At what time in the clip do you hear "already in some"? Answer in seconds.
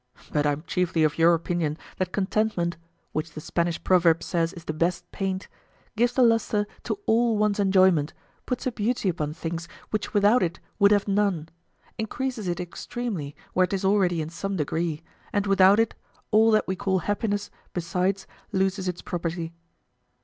13.85-14.55